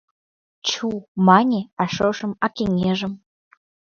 [0.67, 0.87] —Чу,—
[1.27, 3.13] мане,— а шошым, а кеҥежым?